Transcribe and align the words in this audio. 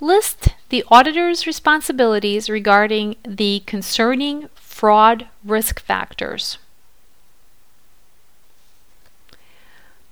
List 0.00 0.48
the 0.70 0.84
auditor's 0.88 1.46
responsibilities 1.46 2.50
regarding 2.50 3.16
the 3.26 3.62
concerning 3.64 4.48
fraud 4.54 5.28
risk 5.44 5.80
factors. 5.80 6.58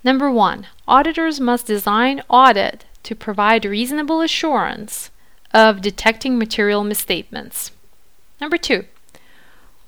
Number 0.05 0.31
one, 0.31 0.67
auditors 0.87 1.41
must 1.41 1.67
design 1.67 2.23
audit 2.29 2.85
to 3.03 3.15
provide 3.15 3.65
reasonable 3.65 4.21
assurance 4.21 5.11
of 5.53 5.83
detecting 5.83 6.39
material 6.39 6.85
misstatements. 6.85 7.73
Number 8.41 8.57
two, 8.57 8.85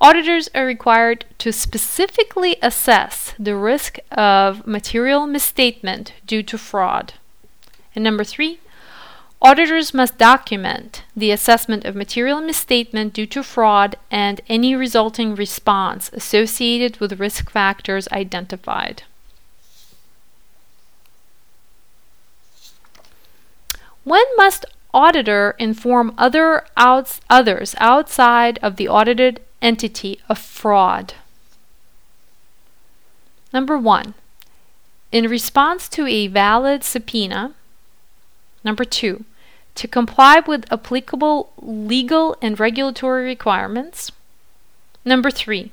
auditors 0.00 0.48
are 0.54 0.66
required 0.66 1.24
to 1.38 1.52
specifically 1.52 2.56
assess 2.62 3.34
the 3.38 3.56
risk 3.56 3.98
of 4.10 4.66
material 4.66 5.26
misstatement 5.26 6.12
due 6.26 6.42
to 6.42 6.58
fraud. 6.58 7.14
And 7.94 8.04
number 8.04 8.24
three, 8.24 8.58
auditors 9.44 9.92
must 9.92 10.16
document 10.16 11.04
the 11.14 11.30
assessment 11.30 11.84
of 11.84 11.94
material 11.94 12.40
misstatement 12.40 13.12
due 13.12 13.26
to 13.26 13.42
fraud 13.42 13.94
and 14.10 14.40
any 14.48 14.74
resulting 14.74 15.34
response 15.34 16.08
associated 16.14 16.96
with 16.96 17.20
risk 17.20 17.50
factors 17.50 18.08
identified. 18.08 19.02
When 24.02 24.24
must 24.36 24.64
auditor 24.94 25.54
inform 25.58 26.14
other 26.16 26.64
outs, 26.78 27.20
others 27.28 27.74
outside 27.78 28.58
of 28.62 28.76
the 28.76 28.88
audited 28.88 29.42
entity 29.60 30.20
of 30.30 30.38
fraud? 30.38 31.12
Number 33.52 33.76
one, 33.76 34.14
in 35.12 35.28
response 35.28 35.90
to 35.90 36.06
a 36.06 36.28
valid 36.28 36.82
subpoena. 36.82 37.52
Number 38.64 38.84
two, 38.84 39.26
to 39.74 39.88
comply 39.88 40.40
with 40.40 40.70
applicable 40.72 41.52
legal 41.56 42.36
and 42.40 42.58
regulatory 42.58 43.24
requirements. 43.24 44.12
Number 45.04 45.30
three, 45.30 45.72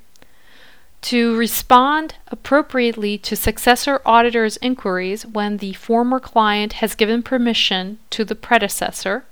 to 1.02 1.36
respond 1.36 2.16
appropriately 2.28 3.18
to 3.18 3.36
successor 3.36 4.02
auditor's 4.06 4.58
inquiries 4.58 5.26
when 5.26 5.58
the 5.58 5.74
former 5.74 6.20
client 6.20 6.74
has 6.74 6.96
given 6.96 7.24
permission 7.24 7.98
to 8.12 8.24
the 8.24 8.36
predecessor. 8.36 9.26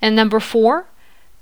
And 0.00 0.16
number 0.16 0.40
four, 0.40 0.86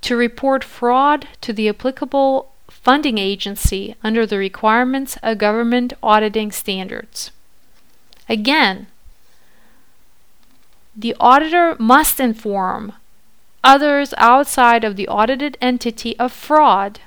to 0.02 0.16
report 0.16 0.64
fraud 0.64 1.28
to 1.40 1.52
the 1.52 1.68
applicable 1.68 2.52
funding 2.68 3.18
agency 3.18 3.94
under 4.02 4.26
the 4.26 4.38
requirements 4.38 5.16
of 5.22 5.38
government 5.38 5.92
auditing 6.02 6.50
standards. 6.52 7.30
Again, 8.28 8.88
the 10.98 11.14
auditor 11.20 11.76
must 11.78 12.18
inform 12.18 12.92
others 13.62 14.12
outside 14.18 14.82
of 14.82 14.96
the 14.96 15.06
audited 15.06 15.56
entity 15.60 16.18
of 16.18 16.32
fraud 16.32 17.00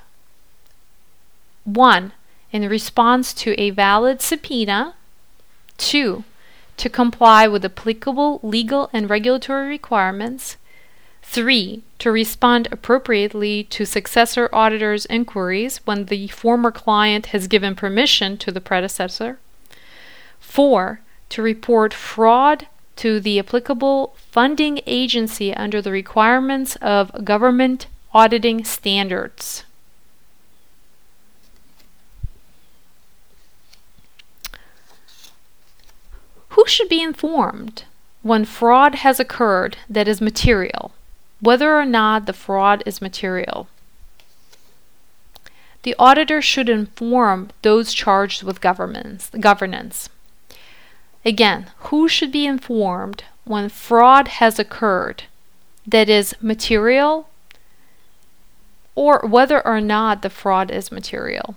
1. 1.64 2.12
In 2.50 2.68
response 2.68 3.32
to 3.34 3.54
a 3.60 3.70
valid 3.70 4.20
subpoena. 4.20 4.94
2. 5.78 6.24
To 6.76 6.88
comply 6.88 7.46
with 7.46 7.64
applicable 7.64 8.40
legal 8.42 8.90
and 8.92 9.08
regulatory 9.08 9.68
requirements. 9.68 10.56
3. 11.22 11.82
To 11.98 12.10
respond 12.10 12.68
appropriately 12.72 13.64
to 13.64 13.86
successor 13.86 14.48
auditor's 14.52 15.06
inquiries 15.06 15.80
when 15.84 16.06
the 16.06 16.28
former 16.28 16.72
client 16.72 17.26
has 17.26 17.46
given 17.46 17.76
permission 17.76 18.36
to 18.38 18.50
the 18.50 18.60
predecessor. 18.60 19.38
4. 20.40 21.00
To 21.30 21.42
report 21.42 21.94
fraud 21.94 22.66
to 23.02 23.18
the 23.18 23.36
applicable 23.36 24.14
funding 24.16 24.80
agency 24.86 25.52
under 25.52 25.82
the 25.82 25.90
requirements 25.90 26.76
of 26.76 27.24
government 27.24 27.88
auditing 28.14 28.62
standards. 28.62 29.64
Who 36.50 36.64
should 36.68 36.88
be 36.88 37.02
informed 37.02 37.82
when 38.22 38.44
fraud 38.44 38.94
has 38.94 39.18
occurred 39.18 39.78
that 39.90 40.06
is 40.06 40.20
material, 40.20 40.92
whether 41.40 41.76
or 41.76 41.84
not 41.84 42.26
the 42.26 42.32
fraud 42.32 42.84
is 42.86 43.02
material? 43.02 43.66
The 45.82 45.96
auditor 45.98 46.40
should 46.40 46.68
inform 46.68 47.50
those 47.62 47.92
charged 47.92 48.44
with 48.44 48.60
governance. 48.60 49.28
Again, 51.24 51.70
who 51.78 52.08
should 52.08 52.32
be 52.32 52.46
informed 52.46 53.24
when 53.44 53.68
fraud 53.68 54.28
has 54.28 54.58
occurred 54.58 55.24
that 55.86 56.08
is 56.08 56.34
material 56.40 57.28
or 58.94 59.20
whether 59.20 59.64
or 59.66 59.80
not 59.80 60.22
the 60.22 60.30
fraud 60.30 60.70
is 60.70 60.90
material? 60.90 61.54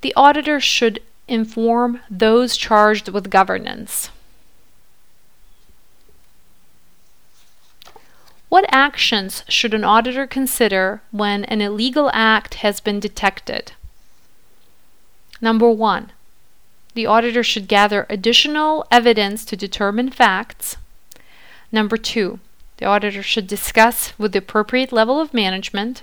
The 0.00 0.14
auditor 0.16 0.58
should 0.58 1.02
inform 1.28 2.00
those 2.10 2.56
charged 2.56 3.08
with 3.08 3.30
governance. 3.30 4.10
What 8.48 8.64
actions 8.68 9.44
should 9.48 9.74
an 9.74 9.84
auditor 9.84 10.26
consider 10.26 11.02
when 11.12 11.44
an 11.44 11.60
illegal 11.60 12.10
act 12.12 12.54
has 12.54 12.80
been 12.80 12.98
detected? 12.98 13.72
Number 15.40 15.70
one, 15.70 16.10
the 16.94 17.06
auditor 17.06 17.42
should 17.42 17.68
gather 17.68 18.06
additional 18.08 18.86
evidence 18.90 19.44
to 19.44 19.56
determine 19.56 20.10
facts. 20.10 20.76
Number 21.72 21.96
two, 21.96 22.40
the 22.78 22.86
auditor 22.86 23.22
should 23.22 23.46
discuss 23.46 24.18
with 24.18 24.32
the 24.32 24.38
appropriate 24.38 24.92
level 24.92 25.20
of 25.20 25.34
management, 25.34 26.02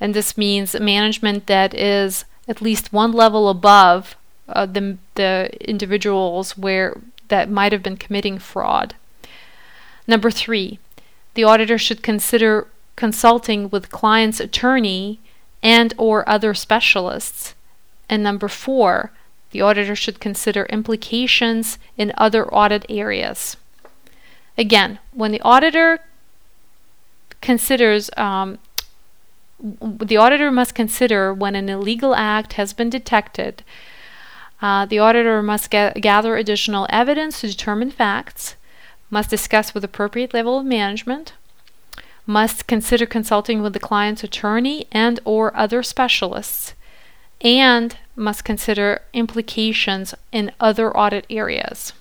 and 0.00 0.14
this 0.14 0.36
means 0.36 0.78
management 0.78 1.46
that 1.46 1.74
is 1.74 2.24
at 2.48 2.62
least 2.62 2.92
one 2.92 3.12
level 3.12 3.48
above 3.48 4.16
uh, 4.48 4.66
the 4.66 4.98
the 5.14 5.50
individuals 5.60 6.58
where 6.58 7.00
that 7.28 7.48
might 7.48 7.72
have 7.72 7.82
been 7.82 7.96
committing 7.96 8.38
fraud. 8.38 8.94
Number 10.06 10.30
three, 10.30 10.78
the 11.34 11.44
auditor 11.44 11.78
should 11.78 12.02
consider 12.02 12.66
consulting 12.96 13.70
with 13.70 13.90
client's 13.90 14.40
attorney 14.40 15.18
and 15.62 15.94
or 15.96 16.28
other 16.28 16.54
specialists. 16.54 17.54
And 18.08 18.22
number 18.22 18.48
four, 18.48 19.12
the 19.54 19.62
auditor 19.62 19.94
should 19.94 20.18
consider 20.18 20.64
implications 20.64 21.78
in 21.96 22.12
other 22.18 22.52
audit 22.52 22.84
areas. 22.88 23.56
Again, 24.58 24.98
when 25.12 25.30
the 25.30 25.40
auditor 25.40 26.00
considers 27.40 28.10
um, 28.16 28.58
the 29.60 30.16
auditor 30.16 30.50
must 30.50 30.74
consider 30.74 31.32
when 31.32 31.54
an 31.54 31.68
illegal 31.68 32.14
act 32.14 32.54
has 32.54 32.72
been 32.72 32.90
detected 32.90 33.62
uh, 34.60 34.86
the 34.86 34.98
auditor 34.98 35.42
must 35.42 35.70
ga- 35.70 35.92
gather 35.92 36.36
additional 36.36 36.86
evidence 36.90 37.40
to 37.40 37.48
determine 37.48 37.90
facts, 37.90 38.56
must 39.10 39.30
discuss 39.30 39.74
with 39.74 39.84
appropriate 39.84 40.32
level 40.32 40.58
of 40.58 40.64
management, 40.64 41.34
must 42.26 42.66
consider 42.66 43.04
consulting 43.04 43.62
with 43.62 43.74
the 43.74 43.78
client's 43.78 44.24
attorney 44.24 44.86
and 44.90 45.20
or 45.24 45.54
other 45.56 45.82
specialists, 45.82 46.72
and 47.42 47.98
must 48.16 48.44
consider 48.44 49.02
implications 49.12 50.14
in 50.32 50.52
other 50.60 50.96
audit 50.96 51.26
areas. 51.28 51.92